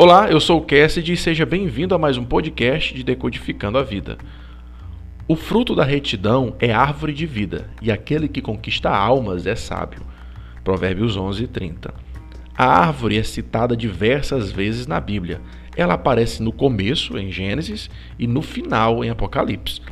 Olá, 0.00 0.30
eu 0.30 0.38
sou 0.38 0.60
o 0.60 0.64
Cassidy 0.64 1.14
e 1.14 1.16
seja 1.16 1.44
bem-vindo 1.44 1.92
a 1.92 1.98
mais 1.98 2.16
um 2.16 2.24
podcast 2.24 2.94
de 2.94 3.02
Decodificando 3.02 3.78
a 3.78 3.82
Vida. 3.82 4.16
O 5.26 5.34
fruto 5.34 5.74
da 5.74 5.82
retidão 5.82 6.54
é 6.60 6.70
árvore 6.70 7.12
de 7.12 7.26
vida, 7.26 7.68
e 7.82 7.90
aquele 7.90 8.28
que 8.28 8.40
conquista 8.40 8.90
almas 8.90 9.44
é 9.44 9.56
sábio. 9.56 10.02
Provérbios 10.62 11.16
11, 11.16 11.48
30. 11.48 11.92
A 12.56 12.64
árvore 12.64 13.18
é 13.18 13.24
citada 13.24 13.76
diversas 13.76 14.52
vezes 14.52 14.86
na 14.86 15.00
Bíblia. 15.00 15.40
Ela 15.76 15.94
aparece 15.94 16.44
no 16.44 16.52
começo, 16.52 17.18
em 17.18 17.32
Gênesis, 17.32 17.90
e 18.16 18.28
no 18.28 18.40
final, 18.40 19.04
em 19.04 19.10
Apocalipse. 19.10 19.82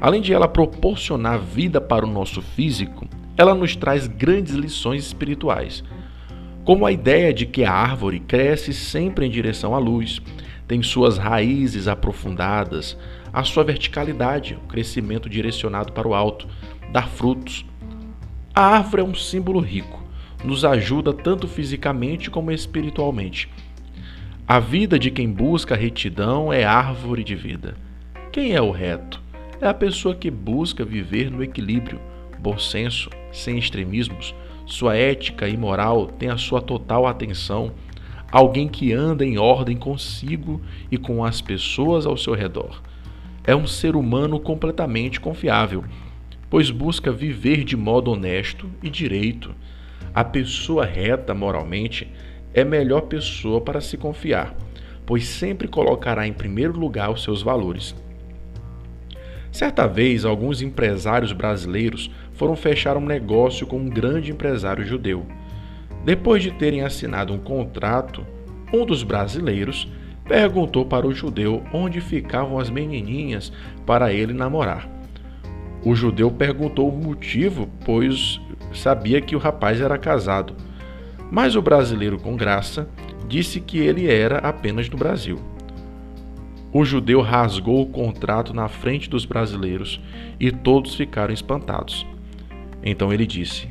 Além 0.00 0.20
de 0.20 0.34
ela 0.34 0.48
proporcionar 0.48 1.38
vida 1.38 1.80
para 1.80 2.04
o 2.04 2.10
nosso 2.10 2.42
físico, 2.42 3.06
ela 3.36 3.54
nos 3.54 3.76
traz 3.76 4.08
grandes 4.08 4.54
lições 4.54 5.06
espirituais 5.06 5.84
como 6.64 6.86
a 6.86 6.92
ideia 6.92 7.32
de 7.34 7.44
que 7.44 7.64
a 7.64 7.72
árvore 7.72 8.20
cresce 8.20 8.72
sempre 8.72 9.26
em 9.26 9.30
direção 9.30 9.74
à 9.74 9.78
luz, 9.78 10.20
tem 10.68 10.82
suas 10.82 11.18
raízes 11.18 11.88
aprofundadas, 11.88 12.96
a 13.32 13.42
sua 13.42 13.64
verticalidade, 13.64 14.54
o 14.54 14.68
crescimento 14.68 15.28
direcionado 15.28 15.92
para 15.92 16.06
o 16.06 16.14
alto, 16.14 16.46
dar 16.92 17.08
frutos. 17.08 17.64
A 18.54 18.76
árvore 18.76 19.02
é 19.02 19.04
um 19.04 19.14
símbolo 19.14 19.58
rico, 19.58 20.04
nos 20.44 20.64
ajuda 20.64 21.12
tanto 21.12 21.48
fisicamente 21.48 22.30
como 22.30 22.52
espiritualmente. 22.52 23.48
A 24.46 24.60
vida 24.60 24.98
de 24.98 25.10
quem 25.10 25.30
busca 25.30 25.74
retidão 25.74 26.52
é 26.52 26.64
árvore 26.64 27.24
de 27.24 27.34
vida. 27.34 27.74
Quem 28.30 28.52
é 28.52 28.60
o 28.60 28.70
reto? 28.70 29.20
É 29.60 29.66
a 29.66 29.74
pessoa 29.74 30.14
que 30.14 30.30
busca 30.30 30.84
viver 30.84 31.30
no 31.30 31.42
equilíbrio, 31.42 32.00
bom 32.38 32.58
senso, 32.58 33.08
sem 33.32 33.58
extremismos, 33.58 34.34
sua 34.66 34.96
ética 34.96 35.48
e 35.48 35.56
moral 35.56 36.06
tem 36.06 36.28
a 36.28 36.36
sua 36.36 36.60
total 36.60 37.06
atenção, 37.06 37.72
alguém 38.30 38.68
que 38.68 38.92
anda 38.92 39.24
em 39.24 39.38
ordem 39.38 39.76
consigo 39.76 40.60
e 40.90 40.96
com 40.96 41.24
as 41.24 41.40
pessoas 41.40 42.06
ao 42.06 42.16
seu 42.16 42.34
redor. 42.34 42.82
É 43.44 43.54
um 43.54 43.66
ser 43.66 43.96
humano 43.96 44.38
completamente 44.38 45.20
confiável, 45.20 45.84
pois 46.48 46.70
busca 46.70 47.10
viver 47.10 47.64
de 47.64 47.76
modo 47.76 48.10
honesto 48.10 48.70
e 48.82 48.88
direito. 48.88 49.54
A 50.14 50.22
pessoa 50.22 50.84
reta 50.84 51.34
moralmente 51.34 52.08
é 52.54 52.64
melhor 52.64 53.02
pessoa 53.02 53.60
para 53.60 53.80
se 53.80 53.96
confiar, 53.96 54.54
pois 55.04 55.26
sempre 55.26 55.66
colocará 55.66 56.26
em 56.26 56.32
primeiro 56.32 56.78
lugar 56.78 57.10
os 57.10 57.22
seus 57.22 57.42
valores. 57.42 57.94
Certa 59.50 59.86
vez, 59.86 60.24
alguns 60.24 60.62
empresários 60.62 61.32
brasileiros 61.32 62.10
foram 62.34 62.56
fechar 62.56 62.96
um 62.96 63.04
negócio 63.04 63.66
com 63.66 63.78
um 63.78 63.88
grande 63.88 64.30
empresário 64.30 64.84
judeu. 64.84 65.26
Depois 66.04 66.42
de 66.42 66.50
terem 66.50 66.82
assinado 66.82 67.32
um 67.32 67.38
contrato, 67.38 68.26
um 68.72 68.84
dos 68.84 69.02
brasileiros 69.02 69.88
perguntou 70.24 70.84
para 70.84 71.06
o 71.06 71.12
judeu 71.12 71.62
onde 71.72 72.00
ficavam 72.00 72.58
as 72.58 72.70
menininhas 72.70 73.52
para 73.86 74.12
ele 74.12 74.32
namorar. 74.32 74.88
O 75.84 75.94
judeu 75.94 76.30
perguntou 76.30 76.88
o 76.88 76.96
motivo, 76.96 77.68
pois 77.84 78.40
sabia 78.72 79.20
que 79.20 79.34
o 79.36 79.38
rapaz 79.38 79.80
era 79.80 79.98
casado. 79.98 80.54
Mas 81.30 81.56
o 81.56 81.62
brasileiro, 81.62 82.18
com 82.18 82.36
graça, 82.36 82.88
disse 83.26 83.60
que 83.60 83.78
ele 83.78 84.10
era 84.10 84.38
apenas 84.38 84.88
do 84.88 84.96
Brasil. 84.96 85.38
O 86.72 86.84
judeu 86.84 87.20
rasgou 87.20 87.82
o 87.82 87.86
contrato 87.86 88.54
na 88.54 88.68
frente 88.68 89.10
dos 89.10 89.24
brasileiros 89.24 90.00
e 90.40 90.50
todos 90.50 90.94
ficaram 90.94 91.34
espantados. 91.34 92.06
Então 92.82 93.12
ele 93.12 93.26
disse: 93.26 93.68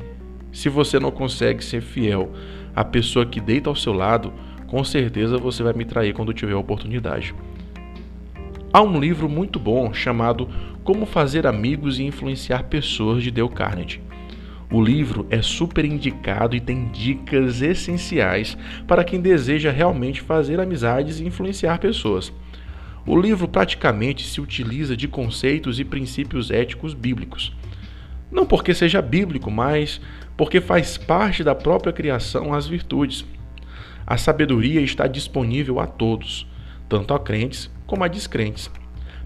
Se 0.50 0.68
você 0.68 0.98
não 0.98 1.10
consegue 1.10 1.62
ser 1.62 1.80
fiel 1.80 2.32
à 2.74 2.84
pessoa 2.84 3.26
que 3.26 3.40
deita 3.40 3.68
ao 3.68 3.76
seu 3.76 3.92
lado, 3.92 4.32
com 4.66 4.82
certeza 4.82 5.36
você 5.36 5.62
vai 5.62 5.74
me 5.74 5.84
trair 5.84 6.14
quando 6.14 6.32
tiver 6.32 6.54
a 6.54 6.58
oportunidade. 6.58 7.34
Há 8.72 8.80
um 8.80 8.98
livro 8.98 9.28
muito 9.28 9.58
bom 9.58 9.92
chamado 9.92 10.48
Como 10.82 11.04
Fazer 11.04 11.46
Amigos 11.46 11.98
e 11.98 12.04
Influenciar 12.04 12.64
Pessoas 12.64 13.22
de 13.22 13.30
Dale 13.30 13.50
Carnegie. 13.50 14.00
O 14.72 14.82
livro 14.82 15.26
é 15.28 15.42
super 15.42 15.84
indicado 15.84 16.56
e 16.56 16.60
tem 16.60 16.88
dicas 16.88 17.60
essenciais 17.60 18.56
para 18.88 19.04
quem 19.04 19.20
deseja 19.20 19.70
realmente 19.70 20.22
fazer 20.22 20.58
amizades 20.58 21.20
e 21.20 21.26
influenciar 21.26 21.78
pessoas. 21.78 22.32
O 23.06 23.20
livro 23.20 23.46
praticamente 23.46 24.26
se 24.26 24.40
utiliza 24.40 24.96
de 24.96 25.06
conceitos 25.06 25.78
e 25.78 25.84
princípios 25.84 26.50
éticos 26.50 26.94
bíblicos. 26.94 27.52
Não 28.32 28.46
porque 28.46 28.72
seja 28.72 29.02
bíblico, 29.02 29.50
mas 29.50 30.00
porque 30.38 30.58
faz 30.58 30.96
parte 30.96 31.44
da 31.44 31.54
própria 31.54 31.92
criação 31.92 32.54
as 32.54 32.66
virtudes. 32.66 33.26
A 34.06 34.16
sabedoria 34.16 34.80
está 34.80 35.06
disponível 35.06 35.78
a 35.78 35.86
todos, 35.86 36.46
tanto 36.88 37.12
a 37.12 37.20
crentes 37.20 37.70
como 37.86 38.02
a 38.02 38.08
descrentes. 38.08 38.70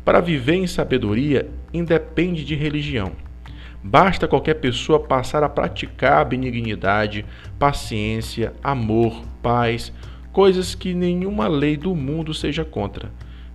Para 0.05 0.21
viver 0.21 0.55
em 0.55 0.67
sabedoria 0.67 1.49
independe 1.73 2.45
de 2.45 2.57
religião. 2.57 3.13
Basta 3.83 4.27
qualquer 4.27 4.55
pessoa 4.55 4.99
passar 4.99 5.45
a 5.45 5.49
praticar 5.49 6.25
benignidade, 6.25 7.25
paciência, 7.61 8.53
amor, 8.63 9.23
paz, 9.41 9.93
coisas 10.33 10.75
que 10.75 10.93
nenhuma 10.93 11.47
lei 11.47 11.77
do 11.77 11.95
mundo 11.95 12.35
seja 12.35 12.65
contra. 12.65 13.13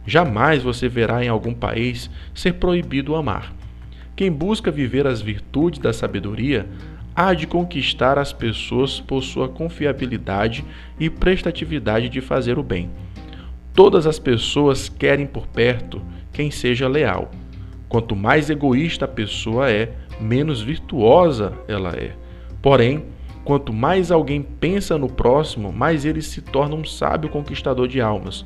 Jamais 0.08 0.64
você 0.64 0.88
verá 0.88 1.24
em 1.24 1.28
algum 1.28 1.54
país 1.54 2.10
ser 2.34 2.54
proibido 2.54 3.16
amar. 3.16 3.54
Quem 4.22 4.32
busca 4.32 4.70
viver 4.70 5.08
as 5.08 5.20
virtudes 5.20 5.80
da 5.80 5.92
sabedoria 5.92 6.70
há 7.16 7.34
de 7.34 7.48
conquistar 7.48 8.20
as 8.20 8.32
pessoas 8.32 9.00
por 9.00 9.24
sua 9.24 9.50
confiabilidade 9.50 10.64
e 11.00 11.10
prestatividade 11.10 12.08
de 12.08 12.22
fazer 12.22 12.60
o 12.60 12.64
bem. 12.64 12.92
Todas 13.74 14.06
as 14.06 14.20
pessoas 14.20 14.88
querem 14.88 15.26
por 15.26 15.48
perto 15.48 16.04
quem 16.32 16.52
seja 16.52 16.88
leal. 16.88 17.32
Quanto 17.90 18.16
mais 18.16 18.52
egoísta 18.52 19.06
a 19.06 19.08
pessoa 19.08 19.72
é, 19.72 19.92
menos 20.20 20.62
virtuosa 20.62 21.54
ela 21.68 21.90
é. 21.96 22.12
Porém, 22.62 23.06
quanto 23.44 23.74
mais 23.74 24.12
alguém 24.12 24.44
pensa 24.44 25.00
no 25.00 25.10
próximo, 25.10 25.74
mais 25.74 26.06
ele 26.06 26.22
se 26.22 26.44
torna 26.44 26.76
um 26.76 26.86
sábio 26.86 27.28
conquistador 27.28 27.88
de 27.88 28.00
almas. 28.00 28.46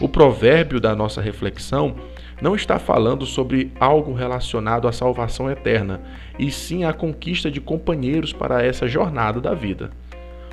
O 0.00 0.08
provérbio 0.08 0.80
da 0.80 0.94
nossa 0.94 1.20
reflexão 1.20 1.94
não 2.42 2.56
está 2.56 2.78
falando 2.80 3.24
sobre 3.24 3.72
algo 3.78 4.12
relacionado 4.12 4.88
à 4.88 4.92
salvação 4.92 5.48
eterna, 5.48 6.00
e 6.38 6.50
sim 6.50 6.84
à 6.84 6.92
conquista 6.92 7.48
de 7.48 7.60
companheiros 7.60 8.32
para 8.32 8.62
essa 8.62 8.88
jornada 8.88 9.40
da 9.40 9.54
vida. 9.54 9.90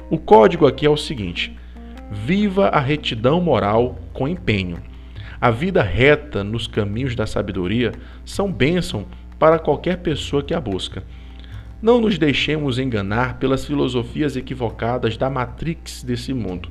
O 0.09 0.18
código 0.18 0.68
aqui 0.68 0.85
é 0.85 0.90
o 0.90 0.97
seguinte: 0.97 1.57
viva 2.12 2.68
a 2.68 2.79
retidão 2.79 3.41
moral 3.41 3.97
com 4.13 4.28
empenho. 4.28 4.78
A 5.40 5.50
vida 5.50 5.81
reta 5.81 6.44
nos 6.44 6.68
caminhos 6.68 7.16
da 7.16 7.25
sabedoria 7.25 7.94
são 8.23 8.52
bênção 8.52 9.08
para 9.40 9.58
qualquer 9.58 9.97
pessoa 9.97 10.44
que 10.44 10.53
a 10.53 10.62
busca. 10.62 11.03
Não 11.81 12.00
nos 12.00 12.19
deixemos 12.19 12.78
enganar 12.78 13.40
pelas 13.40 13.66
filosofias 13.66 14.35
equivocadas 14.35 15.18
da 15.18 15.31
matrix 15.31 16.03
desse 16.03 16.31
mundo. 16.31 16.69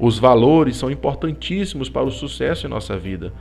Os 0.00 0.18
valores 0.18 0.78
são 0.78 0.90
importantíssimos 0.90 1.90
para 1.90 2.06
o 2.06 2.10
sucesso 2.10 2.66
em 2.66 2.70
nossa 2.70 2.96
vida. 2.96 3.34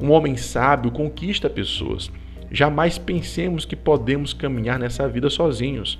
Um 0.00 0.12
homem 0.12 0.36
sábio 0.36 0.92
conquista 0.92 1.50
pessoas. 1.50 2.08
Jamais 2.52 2.98
pensemos 2.98 3.64
que 3.64 3.74
podemos 3.74 4.32
caminhar 4.32 4.78
nessa 4.78 5.08
vida 5.08 5.28
sozinhos. 5.28 5.98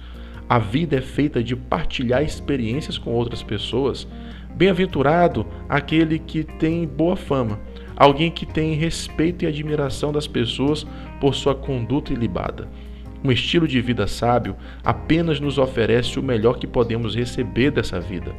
A 0.49 0.57
vida 0.57 0.97
é 0.97 1.01
feita 1.01 1.43
de 1.43 1.57
partilhar 1.57 2.23
experiências 2.23 2.97
com 2.97 3.11
outras 3.11 3.43
pessoas. 3.43 4.07
Bem-aventurado 4.55 5.45
aquele 5.69 6.21
que 6.21 6.45
tem 6.45 6.87
boa 6.87 7.17
fama, 7.17 7.59
alguém 7.97 8.31
que 8.31 8.47
tem 8.47 8.75
respeito 8.75 9.45
e 9.45 9.49
admiração 9.49 10.13
das 10.13 10.29
pessoas 10.29 10.87
por 11.21 11.35
sua 11.35 11.57
conduta 11.57 12.13
ilibada. 12.13 12.69
Um 13.25 13.33
estilo 13.33 13.67
de 13.67 13.81
vida 13.81 14.07
sábio 14.07 14.55
apenas 14.85 15.41
nos 15.41 15.59
oferece 15.59 16.21
o 16.21 16.23
melhor 16.23 16.59
que 16.59 16.69
podemos 16.69 17.17
receber 17.17 17.73
dessa 17.73 17.99
vida. 17.99 18.33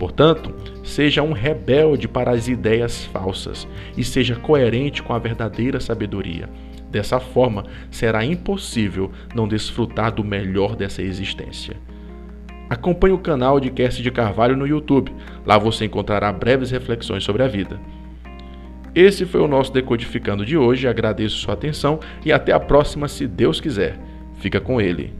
Portanto, 0.00 0.54
seja 0.82 1.22
um 1.22 1.32
rebelde 1.32 2.08
para 2.08 2.30
as 2.30 2.48
ideias 2.48 3.04
falsas 3.04 3.68
e 3.98 4.02
seja 4.02 4.34
coerente 4.34 5.02
com 5.02 5.12
a 5.12 5.18
verdadeira 5.18 5.78
sabedoria. 5.78 6.48
Dessa 6.90 7.20
forma, 7.20 7.66
será 7.90 8.24
impossível 8.24 9.12
não 9.34 9.46
desfrutar 9.46 10.10
do 10.10 10.24
melhor 10.24 10.74
dessa 10.74 11.02
existência. 11.02 11.76
Acompanhe 12.70 13.12
o 13.12 13.18
canal 13.18 13.60
de 13.60 13.68
Cassie 13.68 14.02
de 14.02 14.10
Carvalho 14.10 14.56
no 14.56 14.66
YouTube. 14.66 15.12
Lá 15.44 15.58
você 15.58 15.84
encontrará 15.84 16.32
breves 16.32 16.70
reflexões 16.70 17.22
sobre 17.22 17.42
a 17.42 17.46
vida. 17.46 17.78
Esse 18.94 19.26
foi 19.26 19.42
o 19.42 19.48
nosso 19.48 19.70
Decodificando 19.70 20.46
de 20.46 20.56
hoje. 20.56 20.88
Agradeço 20.88 21.36
sua 21.36 21.52
atenção 21.52 22.00
e 22.24 22.32
até 22.32 22.52
a 22.52 22.58
próxima, 22.58 23.06
se 23.06 23.26
Deus 23.26 23.60
quiser. 23.60 23.98
Fica 24.36 24.62
com 24.62 24.80
ele. 24.80 25.12